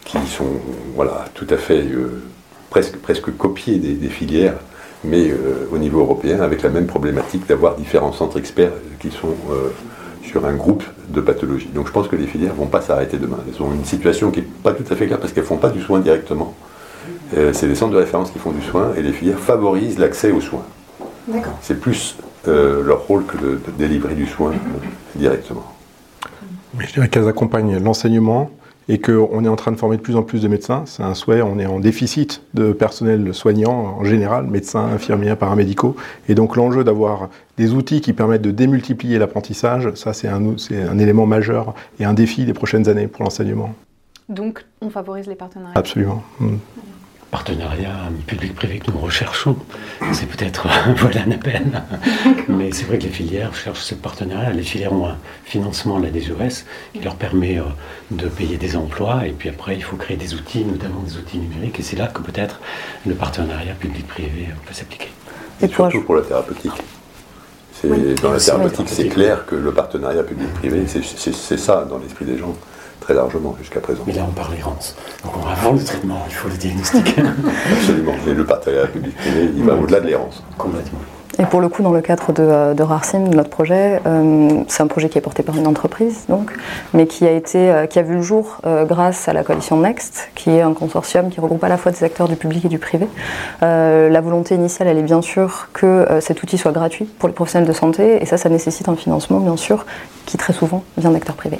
qui 0.05 0.17
sont 0.27 0.59
voilà, 0.95 1.25
tout 1.35 1.47
à 1.51 1.57
fait 1.57 1.83
euh, 1.83 2.23
presque, 2.71 2.97
presque 2.97 3.35
copiés 3.37 3.77
des 3.77 4.09
filières 4.09 4.55
mais 5.03 5.29
euh, 5.29 5.67
au 5.71 5.77
niveau 5.77 5.99
européen, 5.99 6.41
avec 6.41 6.61
la 6.61 6.69
même 6.69 6.87
problématique 6.87 7.47
d'avoir 7.47 7.75
différents 7.75 8.13
centres 8.13 8.37
experts 8.37 8.71
qui 8.99 9.11
sont 9.11 9.35
euh, 9.51 9.69
sur 10.23 10.45
un 10.45 10.53
groupe 10.53 10.83
de 11.09 11.21
pathologies. 11.21 11.69
Donc 11.73 11.87
je 11.87 11.91
pense 11.91 12.07
que 12.07 12.15
les 12.15 12.27
filières 12.27 12.53
ne 12.53 12.59
vont 12.59 12.67
pas 12.67 12.81
s'arrêter 12.81 13.17
demain. 13.17 13.37
Elles 13.47 13.61
ont 13.61 13.71
une 13.73 13.85
situation 13.85 14.31
qui 14.31 14.41
n'est 14.41 14.47
pas 14.63 14.73
tout 14.73 14.83
à 14.91 14.95
fait 14.95 15.07
claire 15.07 15.19
parce 15.19 15.33
qu'elles 15.33 15.43
ne 15.43 15.47
font 15.47 15.57
pas 15.57 15.69
du 15.69 15.81
soin 15.81 15.99
directement. 15.99 16.53
Euh, 17.35 17.53
c'est 17.53 17.67
les 17.67 17.75
centres 17.75 17.93
de 17.93 17.97
référence 17.97 18.31
qui 18.31 18.39
font 18.39 18.51
du 18.51 18.61
soin 18.61 18.93
et 18.97 19.01
les 19.01 19.13
filières 19.13 19.39
favorisent 19.39 19.99
l'accès 19.99 20.31
aux 20.31 20.41
soins. 20.41 20.65
C'est 21.61 21.79
plus 21.79 22.15
leur 22.45 23.05
rôle 23.05 23.25
que 23.25 23.35
de, 23.35 23.49
de 23.49 23.71
délivrer 23.77 24.15
du 24.15 24.25
soin 24.25 24.53
directement. 25.15 25.65
Je 26.79 26.93
dirais 26.93 27.09
qu'elles 27.09 27.27
accompagnent 27.27 27.77
l'enseignement, 27.79 28.49
et 28.89 28.99
qu'on 28.99 29.43
est 29.43 29.47
en 29.47 29.55
train 29.55 29.71
de 29.71 29.77
former 29.77 29.97
de 29.97 30.01
plus 30.01 30.15
en 30.15 30.23
plus 30.23 30.41
de 30.41 30.47
médecins. 30.47 30.83
C'est 30.85 31.03
un 31.03 31.13
souhait, 31.13 31.41
on 31.41 31.59
est 31.59 31.65
en 31.65 31.79
déficit 31.79 32.41
de 32.53 32.71
personnel 32.71 33.33
soignant 33.33 33.97
en 33.99 34.03
général, 34.03 34.47
médecins, 34.47 34.85
infirmiers, 34.85 35.35
paramédicaux. 35.35 35.95
Et 36.29 36.35
donc 36.35 36.55
l'enjeu 36.55 36.83
d'avoir 36.83 37.29
des 37.57 37.73
outils 37.73 38.01
qui 38.01 38.13
permettent 38.13 38.41
de 38.41 38.51
démultiplier 38.51 39.19
l'apprentissage, 39.19 39.93
ça 39.95 40.13
c'est 40.13 40.27
un, 40.27 40.41
un 40.41 40.99
élément 40.99 41.25
majeur 41.25 41.73
et 41.99 42.05
un 42.05 42.13
défi 42.13 42.45
des 42.45 42.53
prochaines 42.53 42.87
années 42.87 43.07
pour 43.07 43.23
l'enseignement. 43.23 43.73
Donc 44.29 44.65
on 44.81 44.89
favorise 44.89 45.27
les 45.27 45.35
partenariats 45.35 45.77
Absolument. 45.77 46.23
Mm 46.39 46.55
partenariat 47.31 47.95
public-privé 48.25 48.79
que 48.79 48.91
nous 48.91 48.99
recherchons. 48.99 49.57
C'est 50.13 50.27
peut-être 50.27 50.67
voilà 50.97 51.23
un 51.23 51.31
appel. 51.31 51.83
Mais 52.47 52.71
c'est 52.71 52.85
vrai 52.85 52.97
que 52.97 53.03
les 53.03 53.09
filières 53.09 53.53
cherchent 53.55 53.81
ce 53.81 53.95
partenariat. 53.95 54.51
Les 54.51 54.63
filières 54.63 54.93
ont 54.93 55.07
un 55.07 55.17
financement 55.45 55.99
de 55.99 56.05
la 56.05 56.11
DGOS 56.11 56.63
qui 56.93 57.01
leur 57.01 57.15
permet 57.15 57.59
euh, 57.59 57.63
de 58.11 58.27
payer 58.27 58.57
des 58.57 58.75
emplois. 58.75 59.27
Et 59.27 59.31
puis 59.31 59.49
après, 59.49 59.75
il 59.75 59.83
faut 59.83 59.97
créer 59.97 60.17
des 60.17 60.33
outils, 60.33 60.63
notamment 60.63 61.01
des 61.01 61.17
outils 61.17 61.37
numériques. 61.37 61.79
Et 61.79 61.83
c'est 61.83 61.97
là 61.97 62.07
que 62.07 62.21
peut-être 62.21 62.59
le 63.05 63.15
partenariat 63.15 63.73
public-privé 63.73 64.49
peut 64.65 64.73
s'appliquer. 64.73 65.09
Et 65.61 65.67
surtout 65.67 66.01
pour 66.03 66.15
la 66.15 66.21
thérapeutique. 66.21 66.71
dans 67.83 68.31
la 68.31 68.39
thérapeutique, 68.39 68.89
c'est 68.89 69.09
clair 69.09 69.45
que 69.45 69.55
le 69.55 69.71
partenariat 69.71 70.23
public-privé, 70.23 70.85
c'est 70.87 71.57
ça 71.57 71.85
dans 71.89 71.97
l'esprit 71.97 72.25
des 72.25 72.37
gens 72.37 72.55
très 72.99 73.13
largement 73.13 73.55
jusqu'à 73.59 73.79
présent. 73.79 74.03
Mais 74.07 74.13
là, 74.13 74.25
on 74.27 74.33
parle 74.33 74.55
errance. 74.55 74.95
Donc, 75.23 75.33
on 75.37 75.47
avant 75.47 75.73
le 75.73 75.83
traitement, 75.83 76.23
il 76.27 76.33
faut 76.33 76.49
le 76.49 76.57
diagnostiquer. 76.57 77.23
Absolument. 77.71 78.15
Mais 78.25 78.33
le 78.33 78.45
partenariat 78.45 78.87
public-privé, 78.87 79.51
il 79.55 79.63
va 79.63 79.75
au-delà 79.75 79.99
de 79.99 80.07
l'errance. 80.07 80.43
Complètement. 80.57 80.99
Et 81.39 81.45
pour 81.45 81.61
le 81.61 81.69
coup, 81.69 81.83
dans 81.83 81.91
le 81.91 82.01
cadre 82.01 82.33
de, 82.33 82.41
euh, 82.41 82.73
de 82.73 82.81
RARSIM, 82.81 83.27
notre 83.27 83.49
projet, 83.49 84.01
euh, 84.07 84.63
c'est 84.67 84.81
un 84.81 84.87
projet 84.87 85.07
qui 85.07 85.19
est 85.19 85.21
porté 85.21 85.43
par 85.43 85.55
une 85.55 85.67
entreprise, 85.67 86.25
donc, 86.29 86.51
mais 86.93 87.05
qui 87.05 87.27
a, 87.27 87.31
été, 87.31 87.69
euh, 87.69 87.85
qui 87.85 87.99
a 87.99 88.01
vu 88.01 88.15
le 88.15 88.21
jour 88.21 88.57
grâce 88.85 89.27
à 89.27 89.33
la 89.33 89.43
coalition 89.43 89.77
Next, 89.77 90.29
qui 90.35 90.49
est 90.49 90.61
un 90.61 90.73
consortium 90.73 91.29
qui 91.29 91.39
regroupe 91.39 91.63
à 91.63 91.69
la 91.69 91.77
fois 91.77 91.91
des 91.91 92.03
acteurs 92.03 92.27
du 92.27 92.35
public 92.35 92.65
et 92.65 92.69
du 92.69 92.79
privé. 92.79 93.07
la 93.61 94.21
volonté 94.21 94.55
initiale, 94.55 94.87
elle 94.87 94.97
est 94.97 95.03
bien 95.03 95.21
sûr 95.21 95.69
que 95.73 96.05
cet 96.21 96.41
outil 96.43 96.57
soit 96.57 96.71
gratuit 96.71 97.05
pour 97.05 97.29
les 97.29 97.35
professionnels 97.35 97.67
de 97.67 97.73
santé, 97.73 98.21
et 98.21 98.25
ça, 98.25 98.37
ça 98.37 98.49
nécessite 98.49 98.89
un 98.89 98.95
financement, 98.95 99.39
bien 99.39 99.57
sûr, 99.57 99.85
qui 100.25 100.37
très 100.37 100.53
souvent 100.53 100.83
vient 100.97 101.11
d'acteurs 101.11 101.35
privés. 101.35 101.59